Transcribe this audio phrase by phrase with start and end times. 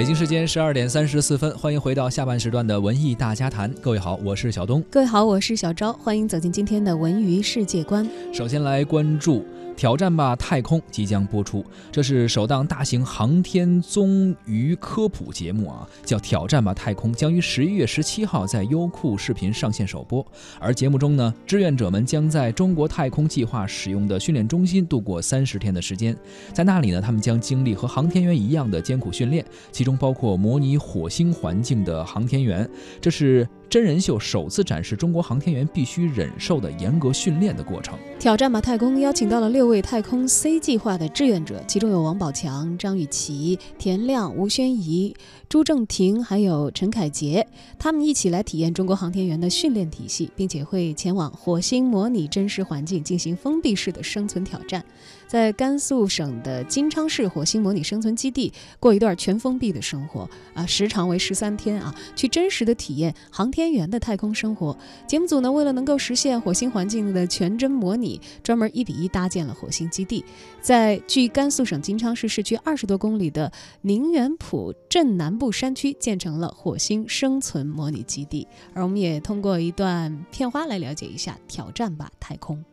[0.00, 3.70] 北京时间十二点三十四分，欢迎回到下半时段的文艺大家谈。
[3.82, 4.82] 各位好，我是小东。
[4.88, 5.92] 各位好，我是小昭。
[5.92, 8.08] 欢迎走进今天的文娱世界观。
[8.32, 9.44] 首先来关注。
[9.80, 20.22] 挑战吧太空即将播出，这是首档大型航天综娱科普节目啊，叫《挑战吧太空》，将于十一月十七号在优酷视频上线首播。
[20.58, 26.14] 而节目中呢，志愿者们将在中国太空计划使用的训练中心度过三十天的时间，
[26.52, 32.68] 在那里呢，他们将经历和航天员一样的艰苦训练，其中包括模拟火星环境的航天员。
[33.00, 33.48] 这是。
[33.70, 37.96] 真人秀首次展示中国航天员必须忍受的严格训练的过程。
[38.18, 45.14] 挑战吧太空邀请到了六位太空 C 计划的志愿者，其中有王宝强、张雨绮、田亮、吴宣仪、
[45.48, 47.46] 朱正廷，还有陈凯杰，
[47.78, 54.84] 他们一起来体验中国航天员的训练体系，并且会前往火星模拟真实环境进行封闭式的生存挑战。
[55.28, 64.74] 在甘肃省的金昌市火星模拟生存基地过一段全封闭的生活啊，时长为十三天啊，去真实的体验航天边缘的太空生活。
[65.06, 70.24] 节目组呢，为了能够实现火星环境的全真模拟，专门一比一搭建了火星基地，
[70.62, 78.48] 在距甘肃省金昌市市区二十多公里的宁远浦镇南部山区建成了火星生存模拟基地。
[78.72, 82.64] 而我们也通过一段片花来了解一下挑战吧太空。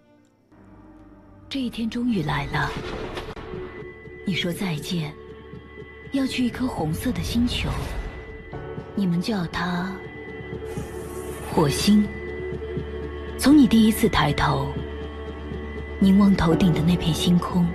[1.49, 2.71] 这一天终于来了。
[4.25, 5.13] 你说再见，
[6.13, 7.69] 要去一颗红色的星球，
[8.95, 9.93] 你们叫它
[11.53, 12.05] 火星。
[13.37, 14.67] 从你第一次抬头，
[15.99, 17.65] 凝望头顶的那片星空，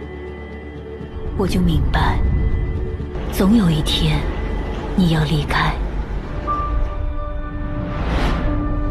[1.37, 2.19] 我就明白，
[3.33, 4.19] 总有一天
[4.97, 5.73] 你要离开。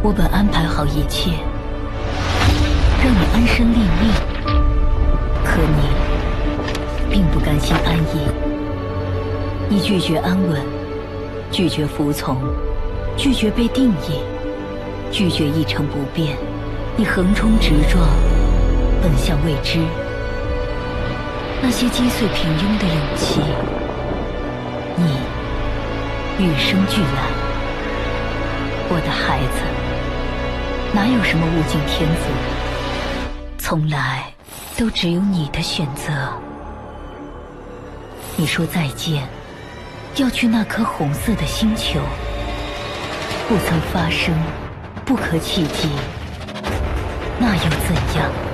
[0.04, 1.32] 我本安排好一切，
[3.04, 4.12] 让你安身立命。
[5.44, 8.20] 可你并不甘心安逸，
[9.70, 10.62] 你拒绝安稳，
[11.52, 12.38] 拒绝服从，
[13.18, 14.20] 拒绝被定义，
[15.12, 16.36] 拒绝一成不变。
[16.96, 18.08] 你横冲直撞，
[19.02, 19.80] 奔向未知。
[21.62, 23.42] 那些击碎平庸的勇气，
[24.96, 25.04] 你
[26.44, 27.30] 与生俱来。
[28.90, 29.62] 我的孩子，
[30.94, 32.24] 哪有什么物竞天择？
[33.58, 34.26] 从来。
[34.78, 36.12] 都只有你的选择。
[38.36, 39.28] 你说再见，
[40.16, 42.00] 要去那颗红色的星球，
[43.52, 44.34] 不曾发生，
[45.04, 45.90] 不可企及，
[47.38, 48.51] 那又怎样？